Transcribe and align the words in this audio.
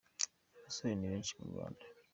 Abasore 0.57 0.93
ni 0.95 1.07
benshi 1.11 1.31
mu 1.37 1.45
Rwanda. 1.51 1.83